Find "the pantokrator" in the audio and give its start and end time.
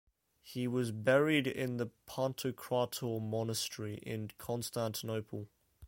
1.77-3.21